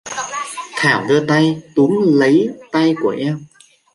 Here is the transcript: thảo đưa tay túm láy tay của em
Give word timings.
thảo 0.75 1.05
đưa 1.09 1.27
tay 1.27 1.61
túm 1.75 1.91
láy 2.19 2.47
tay 2.71 2.95
của 3.03 3.15
em 3.19 3.39